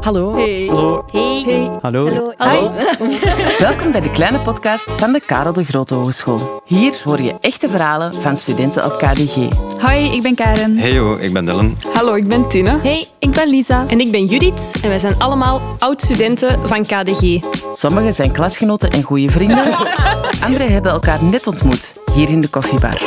[0.00, 0.34] Hallo.
[0.34, 0.66] Hey.
[0.66, 1.04] Hallo.
[1.12, 1.42] Hey.
[1.44, 1.70] Hey.
[1.82, 2.32] Hallo.
[2.36, 2.72] Hallo.
[3.58, 6.62] Welkom bij de kleine podcast van de Karel de Grote Hogeschool.
[6.64, 9.36] Hier hoor je echte verhalen van studenten op KDG.
[9.80, 10.76] Hoi, ik ben Karen.
[10.76, 10.90] Hey
[11.20, 11.76] ik ben Dylan.
[11.92, 12.78] Hallo, ik ben Tine.
[12.82, 13.84] Hey, ik ben Lisa.
[13.88, 17.44] En ik ben Judith en wij zijn allemaal oud-studenten van KDG.
[17.74, 19.64] Sommigen zijn klasgenoten en goede vrienden.
[20.46, 23.02] Anderen hebben elkaar net ontmoet, hier in de koffiebar.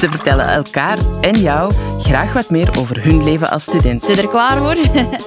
[0.00, 4.04] Ze vertellen elkaar en jou graag wat meer over hun leven als student.
[4.04, 4.76] Zit er klaar voor?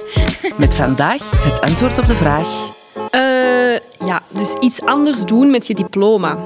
[0.62, 2.48] Met vandaag het antwoord op de vraag...
[3.10, 6.38] Eh, ja, dus iets anders doen met je diploma.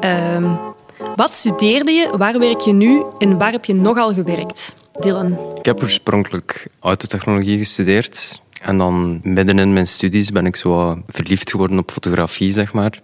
[0.00, 0.44] Ehm,
[1.16, 4.76] wat studeerde je, waar werk je nu en waar heb je nogal gewerkt?
[4.92, 5.38] Dylan.
[5.58, 8.40] Ik heb oorspronkelijk autotechnologie gestudeerd.
[8.60, 13.00] En dan midden in mijn studies ben ik zo verliefd geworden op fotografie, zeg maar.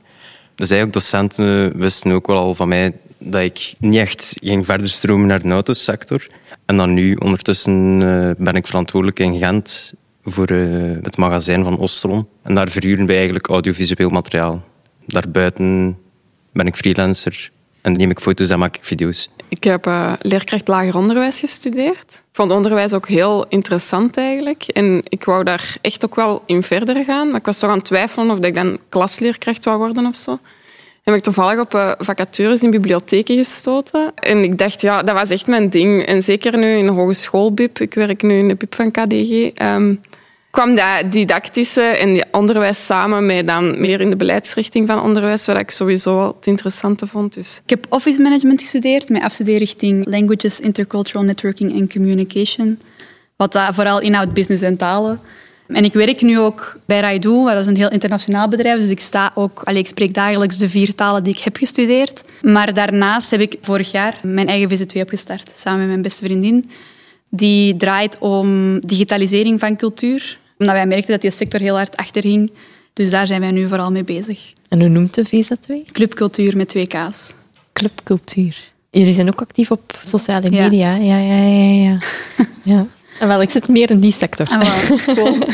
[0.55, 4.89] Dus eigenlijk docenten wisten ook wel al van mij dat ik niet echt ging verder
[4.89, 6.27] stromen naar de autosector.
[6.67, 9.93] En dan nu, ondertussen, eh, ben ik verantwoordelijk in Gent
[10.25, 12.29] voor eh, het magazijn van Ostron.
[12.43, 14.63] En daar verhuren wij eigenlijk audiovisueel materiaal.
[15.07, 15.99] Daarbuiten
[16.53, 19.31] ben ik freelancer en neem ik foto's en maak ik video's.
[19.49, 22.13] Ik heb eh, leerkracht lager onderwijs gestudeerd.
[22.13, 24.63] Ik vond onderwijs ook heel interessant eigenlijk.
[24.63, 27.29] En ik wou daar echt ook wel in verder gaan.
[27.29, 30.39] Maar ik was toch aan het twijfelen of ik dan klasleerkracht wou worden of zo.
[31.07, 34.13] Heb ik toevallig op uh, vacatures in bibliotheken gestoten.
[34.15, 36.07] En ik dacht, ja, dat was echt mijn ding.
[36.07, 37.79] En zeker nu in de hogeschoolbib.
[37.79, 39.51] Ik werk nu in de bib van KDG.
[39.55, 39.95] ehm,
[40.51, 45.59] kwam dat didactische en onderwijs samen met dan meer in de beleidsrichting van onderwijs, wat
[45.59, 47.35] ik sowieso wel het interessante vond.
[47.35, 52.79] Dus Ik heb Office Management gestudeerd met afstudeerrichting Languages, Intercultural Networking en Communication.
[53.37, 55.21] Wat dat vooral inhoudt business en talen.
[55.69, 58.79] En ik werk nu ook bij Raidu, dat is een heel internationaal bedrijf.
[58.79, 62.23] Dus ik, sta ook, allee, ik spreek dagelijks de vier talen die ik heb gestudeerd.
[62.43, 66.71] Maar daarnaast heb ik vorig jaar mijn eigen VZ2 opgestart, samen met mijn beste vriendin.
[67.29, 70.39] Die draait om digitalisering van cultuur.
[70.59, 72.51] Omdat wij merkten dat die sector heel hard achterhing.
[72.93, 74.53] Dus daar zijn wij nu vooral mee bezig.
[74.69, 75.93] En hoe noemt de VZ2?
[75.93, 77.35] Clubcultuur met twee K's.
[77.73, 78.57] Clubcultuur.
[78.91, 80.63] Jullie zijn ook actief op sociale Ja.
[80.63, 80.95] media.
[80.95, 81.99] Ja, ja, ja, ja.
[82.63, 82.87] ja.
[83.21, 84.47] En wel, ik zit meer in die sector.
[84.49, 84.91] Ah.
[85.15, 85.39] Cool.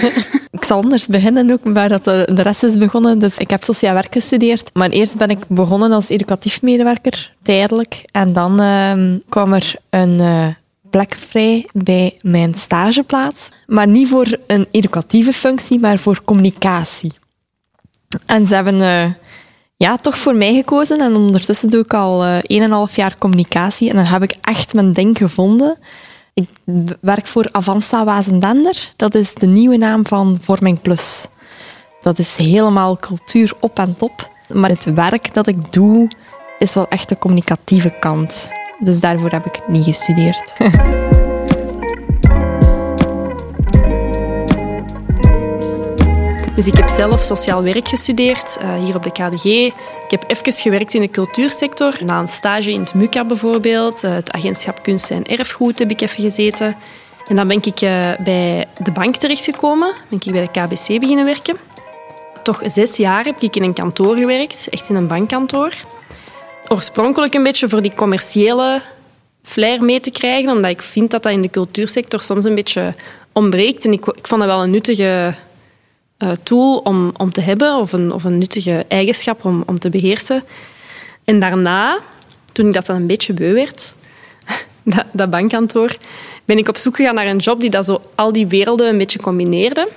[0.62, 3.18] Ik zal anders beginnen ook, waar dat de, de rest is begonnen.
[3.18, 4.70] Dus ik heb sociaal werk gestudeerd.
[4.74, 8.04] Maar eerst ben ik begonnen als educatief medewerker, tijdelijk.
[8.10, 10.46] En dan ehm, kwam er een eh,
[10.90, 13.48] plek vrij bij mijn stageplaats.
[13.66, 17.12] Maar niet voor een educatieve functie, maar voor communicatie.
[18.26, 19.10] En ze hebben eh,
[19.76, 21.00] ja, toch voor mij gekozen.
[21.00, 23.90] En ondertussen doe ik al eh 1,5 jaar communicatie.
[23.90, 25.78] En dan heb ik echt mijn ding gevonden.
[26.34, 26.48] Ik
[27.00, 28.92] werk voor Avanza Wazendender.
[28.96, 31.26] Dat is de nieuwe naam van Vorming Plus.
[32.00, 34.30] Dat is helemaal cultuur op en top.
[34.48, 36.10] Maar het werk dat ik doe,
[36.58, 38.52] is wel echt de communicatieve kant.
[38.78, 40.52] Dus daarvoor heb ik niet gestudeerd.
[46.54, 49.44] Dus ik heb zelf sociaal werk gestudeerd, eh, hier op de KDG.
[49.44, 49.74] Ik
[50.08, 51.94] heb even gewerkt in de cultuursector.
[52.04, 56.00] Na een stage in het MUCA bijvoorbeeld, eh, het agentschap Kunst en Erfgoed heb ik
[56.00, 56.76] even gezeten.
[57.28, 61.24] En dan ben ik eh, bij de bank terechtgekomen, ben ik bij de KBC beginnen
[61.24, 61.56] werken.
[62.42, 65.72] Toch zes jaar heb ik in een kantoor gewerkt, echt in een bankkantoor.
[66.68, 68.80] Oorspronkelijk een beetje voor die commerciële
[69.42, 72.94] flair mee te krijgen, omdat ik vind dat dat in de cultuursector soms een beetje
[73.32, 73.84] ontbreekt.
[73.84, 75.34] En ik, ik vond dat wel een nuttige
[76.42, 80.44] tool om, om te hebben, of een, of een nuttige eigenschap om, om te beheersen.
[81.24, 81.98] En daarna,
[82.52, 83.94] toen ik dat dan een beetje beu werd,
[84.82, 85.96] dat, dat bankkantoor,
[86.44, 88.98] ben ik op zoek gegaan naar een job die dat zo al die werelden een
[88.98, 89.88] beetje combineerde.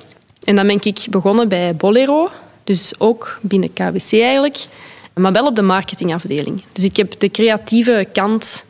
[0.43, 2.29] En dan ben ik begonnen bij Bolero,
[2.63, 4.65] dus ook binnen KBC eigenlijk,
[5.13, 6.63] maar wel op de marketingafdeling.
[6.71, 8.63] Dus ik heb de creatieve kant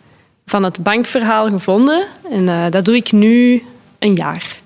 [0.46, 3.64] van het bankverhaal gevonden en eh, dat doe ik nu
[4.00, 4.64] een jaar.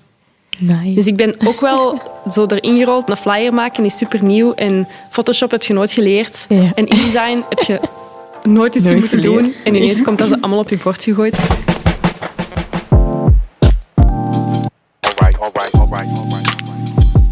[0.60, 0.94] Nice.
[0.94, 2.00] Dus ik ben ook wel
[2.30, 3.10] zo erin gerold.
[3.10, 6.46] Een flyer maken is super nieuw en Photoshop heb je nooit geleerd.
[6.48, 6.72] Ja.
[6.74, 7.80] En InDesign heb je
[8.42, 9.42] nooit iets Nooit moeten geleerd.
[9.42, 9.54] doen.
[9.64, 11.46] En ineens komt dat ze allemaal op je bord gegooid.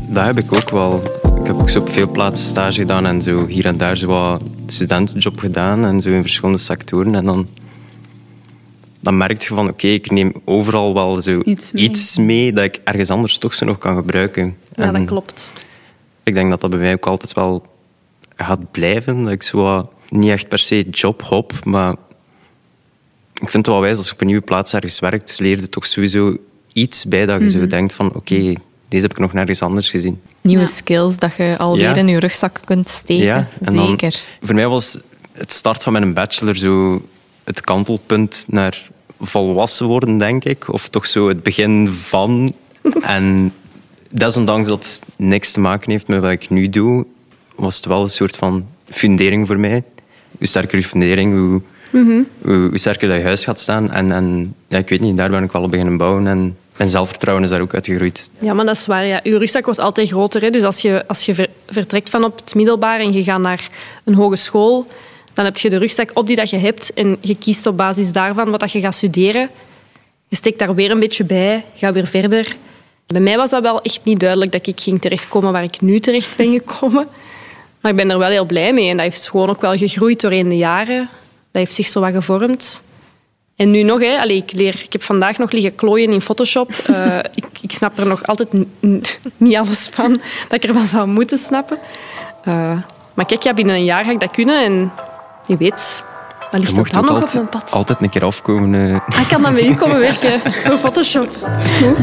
[0.09, 1.01] Dat heb ik ook wel.
[1.41, 4.07] Ik heb ook zo op veel plaatsen stage gedaan en zo hier en daar zo
[4.07, 7.15] wat studentenjob gedaan en zo in verschillende sectoren.
[7.15, 7.47] En dan,
[9.09, 12.53] dan merk je van, oké, ik neem overal wel zo Iets iets mee.
[12.53, 14.57] dat ik ergens anders toch zo nog kan gebruiken.
[14.73, 15.53] Ja, En dat klopt.
[16.23, 17.67] Ik denk dat dat bij mij ook altijd wel
[18.37, 19.23] gaat blijven.
[19.23, 21.93] Dat ik zo wat, niet echt per se job-hop, maar
[23.35, 25.69] ik vind het wel wijs als je op een nieuwe plaats ergens werkt, leer je
[25.69, 26.37] toch sowieso
[26.73, 27.69] iets bij dat je zo Mhm.
[27.69, 28.53] denkt van, oké,
[28.89, 30.21] deze heb ik nog nergens anders gezien.
[30.41, 30.69] Nieuwe Ja.
[30.69, 31.95] skills dat je alweer Ja.
[31.95, 33.25] in je rugzak kunt steken.
[33.25, 34.21] Ja, en dan- Zeker.
[34.43, 34.99] Voor mij was
[35.33, 37.03] het start van mijn bachelor zo
[37.45, 38.89] het kantelpunt naar
[39.21, 40.73] volwassen worden, denk ik.
[40.73, 42.53] Of toch zo het begin van
[43.01, 43.53] en
[44.15, 47.07] desondanks dat het niks te maken heeft met wat ik nu doe,
[47.55, 49.83] was het wel een soort van fundering voor mij.
[50.39, 51.61] Hoe sterker je fundering, hoe,
[51.91, 52.27] hoe,
[52.69, 53.91] hoe sterker dat je huis gaat staan.
[53.91, 56.27] En, en ja, ik weet niet, daar ben ik wel op beginnen bouwen.
[56.27, 58.31] En, en zelfvertrouwen is daar ook uitgegroeid.
[58.41, 59.07] Ja, maar dat is waar.
[59.07, 59.21] Ja.
[59.23, 60.43] Je rugzak wordt altijd groter.
[60.43, 60.51] Hè.
[60.51, 63.69] Dus als je, als je ver- vertrekt van op het middelbaar en je gaat naar
[64.05, 64.87] een hogeschool,
[65.39, 68.13] dan heb je de rugzak op die dat je hebt en je kiest op basis
[68.13, 69.51] daarvan wat dat je gaat studeren.
[70.29, 72.57] Je steekt daar weer een beetje bij, gaat weer verder.
[73.07, 76.01] Bij mij was dat wel echt niet duidelijk dat ik ging terechtkomen waar ik nu
[76.01, 77.09] terecht ben gekomen.
[77.81, 80.21] Maar ik ben er wel heel blij mee en dat heeft gewoon ook wel gegroeid
[80.21, 81.09] doorheen de jaren.
[81.51, 82.83] Dat heeft zich zo wat gevormd.
[83.57, 86.71] En nu nog, hè, allee, ik, leer, ik heb vandaag nog liggen klooien in Photoshop.
[86.71, 87.19] Eh,
[87.61, 88.49] ik, snap er nog altijd
[89.37, 91.79] niet alles van dat ik ervan zou moeten snappen.
[92.45, 92.79] Eh,
[93.15, 94.93] maar kijk, ja, binnen een jaar ga ik dat kunnen en
[95.49, 96.03] wie weet,
[96.51, 97.71] wat Je ligt er dan ook nog op altijd, mijn pad?
[97.73, 98.75] altijd een keer afkomen.
[98.91, 98.95] eh.
[99.17, 101.29] Ah, ik kan dan bij u komen werken voor Photoshop.
[101.41, 101.97] Dat is goed.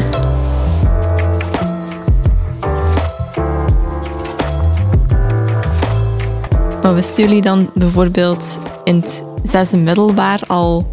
[6.82, 10.86] Maar wisten jullie dan bijvoorbeeld in het zesde middelbaar al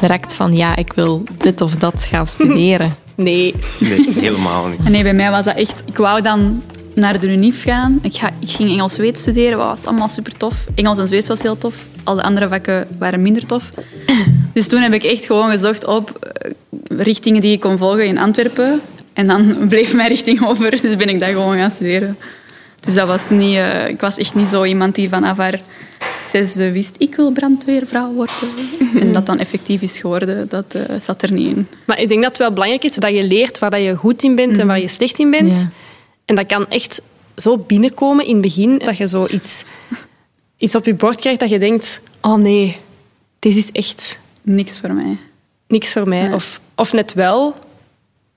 [0.00, 2.94] direct van ja, ik wil dit of dat gaan studeren?
[3.14, 3.54] Nee.
[3.78, 4.88] Nee, helemaal niet.
[4.88, 5.82] Nee, bij mij was dat echt...
[5.86, 6.62] Ik wou dan
[6.94, 7.98] naar de UNIF gaan.
[8.02, 10.54] Ik, ga, ik ging Engels-Zweeds studeren, dat was allemaal super tof.
[10.74, 11.86] Engels en Zweeds was heel tof.
[12.04, 13.70] Al de andere vakken waren minder tof.
[14.52, 16.50] Dus toen heb ik echt gewoon gezocht op eh,
[16.88, 18.80] richtingen die ik kon volgen in Antwerpen.
[19.12, 22.16] En dan bleef mijn richting over, dus ben ik daar gewoon gaan studeren.
[22.80, 23.56] Dus dat was niet...
[23.56, 25.60] eh, ik was echt niet zo iemand die vanaf haar
[26.26, 28.34] zesde wist, ik wil brandweervrouw worden.
[29.00, 31.66] En dat dan effectief is geworden, dat eh, zat er niet in.
[31.84, 34.22] Maar ik denk dat het wel belangrijk is dat je leert waar dat je goed
[34.22, 35.52] in bent en waar je slecht in bent.
[35.52, 35.70] Ja.
[36.24, 37.02] En dat kan echt
[37.36, 39.64] zo binnenkomen in het begin, dat je zo iets,
[40.56, 42.78] iets op je bord krijgt dat je denkt, oh nee,
[43.38, 45.18] dit is echt Niks voor mij.
[45.66, 46.22] niks voor mij.
[46.22, 46.34] Nee.
[46.34, 47.56] Of, of net wel.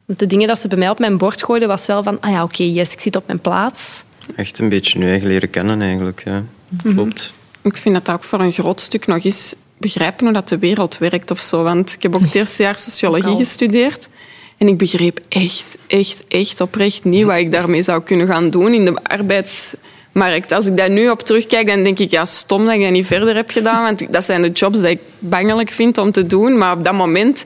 [0.05, 2.31] Want de dingen dat ze bij mij op mijn bord gooiden, was wel van, ah
[2.31, 4.03] ja, oké, yes, ik zit op mijn plaats.
[4.35, 6.21] Echt een beetje nu eigen leren kennen eigenlijk.
[6.25, 6.43] Ja.
[6.83, 7.33] Klopt.
[7.61, 10.57] Ik vind dat dat ook voor een groot stuk nog eens begrijpen hoe dat de
[10.57, 11.63] wereld werkt of zo.
[11.63, 14.09] Want ik heb ook het eerste jaar sociologie gestudeerd.
[14.57, 18.73] En ik begreep echt, echt, echt oprecht niet wat ik daarmee zou kunnen gaan doen
[18.73, 20.51] in de arbeidsmarkt.
[20.51, 23.05] Als ik daar nu op terugkijk, dan denk ik, ja, stom dat ik dat niet
[23.05, 23.83] verder heb gedaan.
[23.83, 26.57] Want dat zijn de jobs die ik bangelijk vind om te doen.
[26.57, 27.45] Maar op dat moment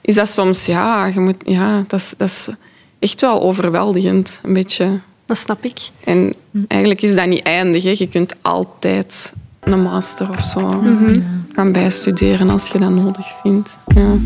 [0.00, 2.48] is dat soms, ja, je moet, ja dat, is, dat is
[2.98, 4.40] echt wel overweldigend.
[4.42, 4.98] Een beetje.
[5.26, 5.78] Dat snap ik.
[6.04, 6.34] En
[6.68, 7.82] eigenlijk is dat niet eindig.
[7.82, 7.94] Hè.
[7.96, 10.82] Je kunt altijd een master of zo
[11.52, 13.76] gaan bijstuderen als je dat nodig vindt.
[13.86, 14.16] Ja.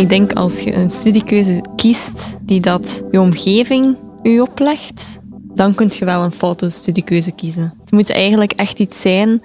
[0.00, 5.18] Ik denk als je een studiekeuze kiest die dat je omgeving u oplegt,
[5.54, 7.74] dan kun je wel een foute studiekeuze kiezen.
[7.80, 9.42] Het moet eigenlijk echt iets zijn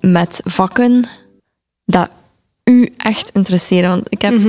[0.00, 1.04] met vakken
[1.84, 2.10] dat
[2.64, 3.90] u echt interesseren.
[3.90, 4.40] Want ik heb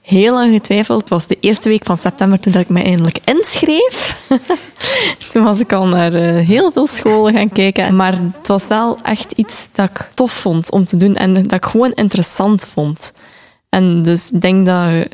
[0.00, 1.00] heel lang getwijfeld.
[1.00, 4.22] Het was de eerste week van september toen dat ik me eindelijk inschreef.
[5.30, 7.96] toen was ik al naar eh, heel veel scholen gaan kijken.
[7.96, 11.52] Maar het was wel echt iets dat ik tof vond om te doen en dat
[11.52, 13.12] ik gewoon interessant vond.
[13.70, 15.10] En dus ik denk dat je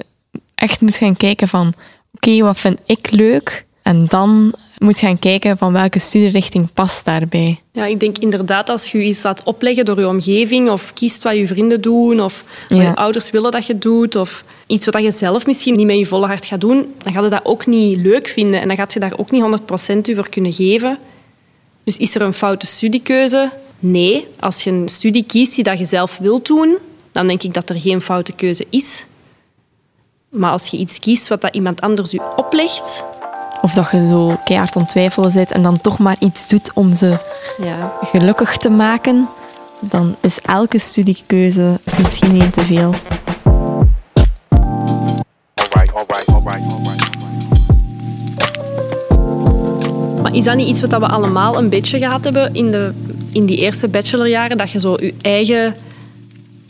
[0.55, 1.75] echt moet gaan kijken van,
[2.15, 3.65] oké, wat vind ik leuk?
[3.83, 7.61] En dan moet je gaan kijken van welke studierichting past daarbij.
[7.73, 11.37] Ja, ik denk inderdaad als je iets laat opleggen door je omgeving of kiest wat
[11.37, 12.85] je vrienden doen of wat Ja.
[12.85, 16.07] je ouders willen dat je doet of iets wat je zelf misschien niet met je
[16.07, 18.93] volle hart gaat doen, dan ga je dat ook niet leuk vinden en dan gaat
[18.93, 20.99] je daar ook niet 100% u voor kunnen geven.
[21.85, 23.51] Dus is er een foute studiekeuze?
[23.79, 24.27] Nee.
[24.41, 26.77] Als je een studie kiest die dat je zelf wilt doen,
[27.17, 29.07] dan denk ik dat er geen foute keuze is.
[30.29, 33.05] Maar als je iets kiest wat dat iemand anders u oplegt,
[33.63, 36.73] Of dat je zo keihard aan het twijfelen bent en dan toch maar iets doet
[36.75, 37.17] om ze
[37.59, 39.29] ja, gelukkig te maken,
[39.81, 42.95] dan is elke studiekeuze misschien niet te veel.
[50.23, 52.93] Maar is dat niet iets wat we allemaal een beetje gehad hebben in, de,
[53.33, 54.57] in die eerste bachelorjaren?
[54.57, 55.75] Dat je zo je eigen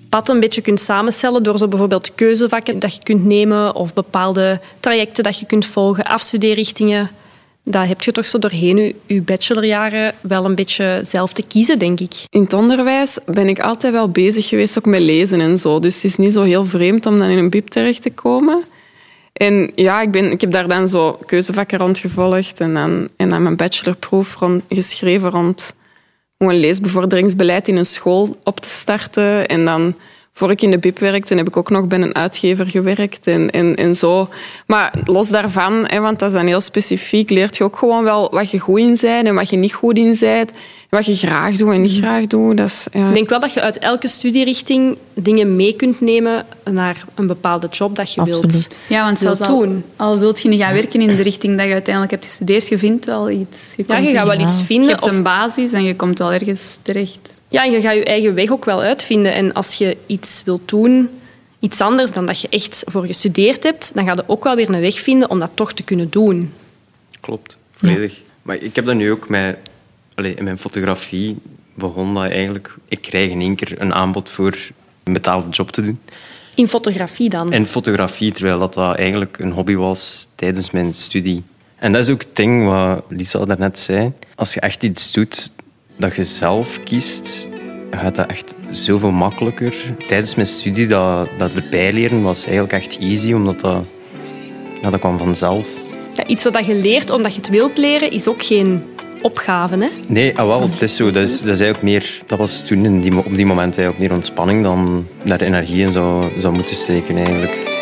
[0.09, 4.61] pad een beetje kunt samenstellen door zo bijvoorbeeld keuzevakken dat je kunt nemen of bepaalde
[4.81, 7.11] trajecten dat je kunt volgen, afstudeerrichtingen.
[7.63, 11.79] Dat heb je toch zo doorheen je, je bachelorjaren wel een beetje zelf te kiezen,
[11.79, 12.15] denk ik.
[12.31, 15.79] In het onderwijs ben ik altijd wel bezig geweest ook met lezen en zo.
[15.79, 18.65] Dus het is niet zo heel vreemd om dan in een bib terecht te komen.
[19.33, 23.29] En ja, ik, ben, ik heb daar dan zo keuzevakken rond gevolgd en dan, en
[23.29, 25.75] dan mijn bachelorproef rond, geschreven rond
[26.37, 29.49] hoe een leesbevorderingsbeleid in een school op te starten.
[29.49, 29.97] En dan
[30.37, 33.51] voor ik in de BIP werkte, heb ik ook nog bij een uitgever gewerkt en,
[33.51, 34.29] en, en zo.
[34.67, 38.31] Maar los daarvan, hè, want dat is dan heel specifiek, leert je ook gewoon wel
[38.31, 40.51] wat je goed in bent en wat je niet goed in bent.
[40.91, 42.57] Wat je graag doet en niet graag doet.
[42.57, 43.09] Dat is, ja.
[43.09, 47.69] Ik denk wel dat je uit elke studierichting dingen mee kunt nemen naar een bepaalde
[47.71, 48.45] job dat je wilt.
[48.45, 48.77] Absoluut.
[48.87, 49.85] Ja, want wil zelfs al, doen.
[49.97, 52.79] al wilt je niet gaan werken in de richting dat je uiteindelijk hebt gestudeerd, je
[52.79, 53.75] vindt wel iets.
[53.77, 54.89] Je, Ja, je gaat wel iets Je vinden.
[54.89, 57.41] hebt Of, een basis en je komt wel ergens terecht.
[57.49, 59.35] Ja, je gaat je eigen weg ook wel uitvinden.
[59.35, 61.09] En als je iets wilt doen,
[61.59, 64.71] iets anders dan dat je echt voor gestudeerd hebt, dan ga je ook wel weer
[64.71, 66.53] een weg vinden om dat toch te kunnen doen.
[67.21, 68.21] Klopt, volledig.
[68.43, 69.57] Maar ik heb dat nu ook met...
[70.15, 71.37] Allee, in mijn fotografie
[71.75, 72.77] begon dat eigenlijk...
[72.89, 74.57] Ik krijg in één keer een aanbod voor
[75.05, 75.99] een betaalde job te doen.
[76.55, 77.53] In fotografie dan.
[77.53, 81.43] En fotografie, terwijl dat, dat eigenlijk een hobby was tijdens mijn studie.
[81.77, 84.13] En dat is ook het ding wat Lisa daarnet zei.
[84.35, 85.53] Als je echt iets doet
[85.97, 87.49] dat je zelf kiest,
[87.91, 89.75] gaat dat echt zoveel makkelijker.
[90.07, 93.85] Tijdens mijn studie, dat, dat erbij leren was eigenlijk echt easy, omdat dat,
[94.83, 95.67] ja, dat kwam vanzelf.
[96.13, 98.83] Ja, iets wat je leert omdat je het wilt leren, is ook geen
[99.23, 99.77] opgave.
[99.77, 99.89] Hè?
[100.07, 101.11] Nee, ah, wel, het is zo.
[101.11, 104.09] Dat, is, dat, is eigenlijk meer, dat was toen in die, op die moment eigenlijk
[104.09, 107.76] meer ontspanning dan daar energie in zou, zou moeten steken eigenlijk.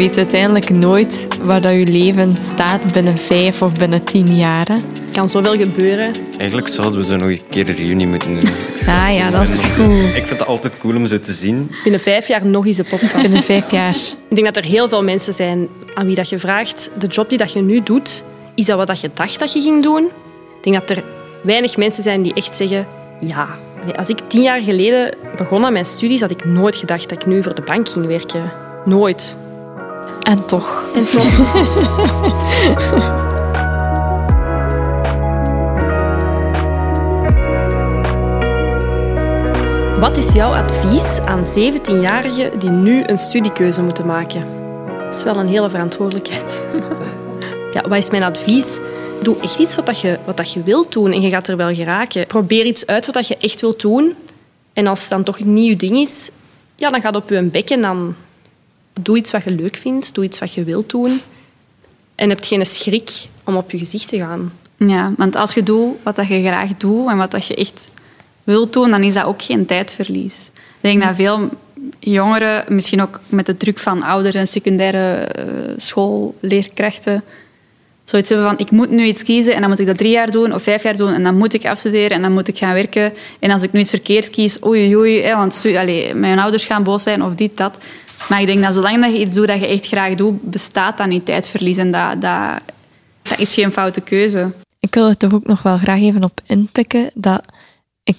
[0.00, 4.66] Weet uiteindelijk nooit waar dat je leven staat binnen vijf of binnen tien jaar.
[4.68, 4.74] hè.
[4.74, 6.14] Er kan zoveel gebeuren.
[6.38, 8.48] Eigenlijk zouden we zo nog een keer een reunie moeten doen.
[8.88, 10.16] Ah het ja, cool dat is goed.
[10.16, 11.70] Ik vind het altijd cool om zo te zien.
[11.82, 13.22] Binnen vijf jaar nog eens een podcast.
[13.22, 13.94] Binnen vijf jaar.
[14.28, 17.28] Ik denk dat er heel veel mensen zijn aan wie dat je vraagt, de job
[17.28, 18.22] die dat je nu doet,
[18.54, 20.04] is dat wat dat je dacht dat je ging doen?
[20.56, 21.04] Ik denk dat er
[21.42, 22.86] weinig mensen zijn die echt zeggen,
[23.20, 23.48] ja.
[23.96, 27.26] Als ik tien jaar geleden begon aan mijn studies, had ik nooit gedacht dat ik
[27.26, 28.52] nu voor de bank ging werken.
[28.84, 29.36] Nooit.
[30.30, 30.90] En toch.
[30.94, 31.24] En toch.
[40.00, 44.44] Wat is jouw advies aan 17-jarigen die nu een studiekeuze moeten maken?
[44.98, 46.62] Dat is wel een hele verantwoordelijkheid.
[47.72, 48.78] Ja, wat is mijn advies?
[49.22, 51.56] Doe echt iets wat, dat je, wat dat je wilt doen en je gaat er
[51.56, 52.26] wel geraken.
[52.26, 54.14] Probeer iets uit wat dat je echt wilt doen.
[54.72, 56.30] En als het dan toch een nieuw ding is,
[56.76, 58.14] ja, dan gaat op je bek en dan
[59.02, 60.14] doe iets wat je leuk vindt.
[60.14, 61.20] Doe iets wat je wilt doen.
[62.14, 63.10] En heb geen schrik
[63.44, 64.52] om op je gezicht te gaan.
[64.76, 67.90] Ja, want als je doet wat je graag doet en wat je echt
[68.44, 70.50] wilt doen, dan is dat ook geen tijdverlies.
[70.54, 71.48] Ik denk dat veel
[71.98, 75.44] jongeren, misschien ook met de druk van ouders en secundaire eh,
[75.76, 77.22] schoolleerkrachten,
[78.04, 80.30] zoiets hebben van ik moet nu iets kiezen en dan moet ik dat drie jaar
[80.30, 82.74] doen of vijf jaar doen en dan moet ik afstuderen en dan moet ik gaan
[82.74, 83.12] werken.
[83.38, 85.64] En als ik nu iets verkeerd kies, oei oei, want
[86.14, 87.78] mijn ouders gaan boos zijn of dit, dat.
[88.28, 90.98] Maar ik denk dat zolang dat je iets doet dat je echt graag doet, bestaat
[90.98, 91.76] dat niet tijdverlies.
[91.76, 92.60] En dat, dat,
[93.22, 94.52] dat is geen foute keuze.
[94.80, 97.42] Ik wil er toch ook nog wel graag even op inpikken dat
[98.02, 98.16] ik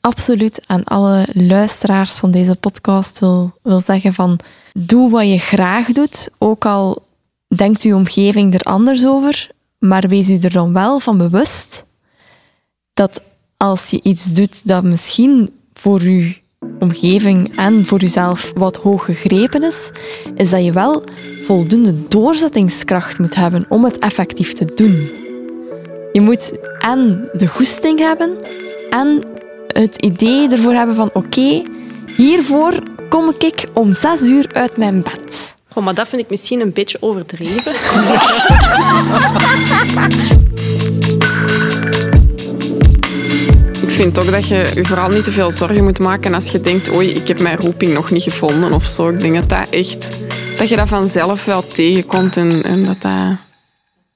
[0.00, 4.38] absoluut aan alle luisteraars van deze podcast wil, wil zeggen van
[4.72, 7.06] doe wat je graag doet, ook al
[7.56, 11.84] denkt uw omgeving er anders over, maar wees u er dan wel van bewust
[12.94, 13.22] dat
[13.56, 16.32] als je iets doet dat misschien voor uw
[16.78, 19.90] omgeving en voor uzelf wat hoog gegrepen is,
[20.34, 21.04] is dat je wel
[21.42, 25.10] voldoende doorzettingskracht moet hebben om het effectief te doen.
[26.12, 28.36] Je moet en de goesting hebben
[28.90, 29.22] en
[29.66, 31.62] het idee ervoor hebben van oké,
[32.16, 35.54] hiervoor kom ik om zes uur uit mijn bed.
[35.68, 37.72] Goh, maar dat vind ik misschien een beetje overdreven.
[44.02, 46.94] vind ook dat je je vooral niet te veel zorgen moet maken als je denkt,
[46.94, 49.08] oei, ik heb mijn roeping nog niet gevonden of zo.
[49.08, 50.08] Ik denk dat dat echt,
[50.56, 53.36] dat je dat vanzelf wel tegenkomt en, en dat dat...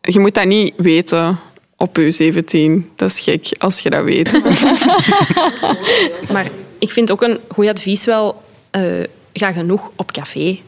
[0.01, 1.39] Je moet dat niet weten
[1.77, 2.91] op je 17.
[2.97, 4.41] Dat is gek als je dat weet.
[6.33, 6.47] Maar
[6.79, 8.83] ik vind ook een goed advies wel, eh,
[9.33, 10.59] ga genoeg op café.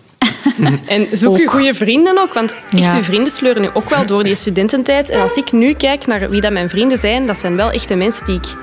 [0.87, 2.97] en zoek je goede vrienden ook, want echt, Ja.
[2.97, 5.09] je vrienden sleuren nu ook wel door die studententijd.
[5.09, 7.89] En als ik nu kijk naar wie dat mijn vrienden zijn, dat zijn wel echt
[7.89, 8.57] de mensen die ik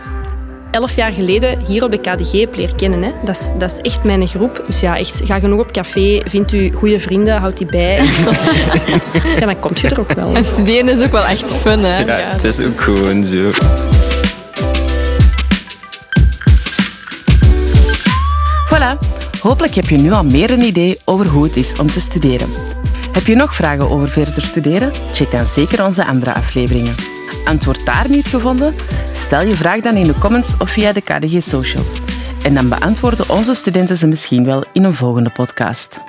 [0.75, 3.03] elf jaar geleden hier op de KDG heb leren kennen.
[3.03, 3.11] Hè.
[3.23, 4.63] Dat, is, dat is echt mijn groep.
[4.67, 7.95] Dus ja, echt, ga genoeg op café, vind u goede vrienden, houd die bij.
[9.39, 10.33] ja, dan kom je er ook wel.
[10.35, 11.99] En studeren is ook wel echt fun, hè?
[11.99, 13.51] Ja, het is ook gewoon zo.
[18.73, 18.99] Voilà,
[19.39, 22.49] hopelijk heb je nu al meer een idee over hoe het is om te studeren.
[23.11, 24.91] Heb je nog vragen over verder studeren?
[25.13, 27.14] Check dan zeker onze andere afleveringen.
[27.45, 28.75] Antwoord daar niet gevonden?
[29.13, 31.99] Stel je vraag dan in de comments of via de KDG Socials.
[32.43, 35.99] En dan beantwoorden onze studenten ze misschien wel in een volgende podcast.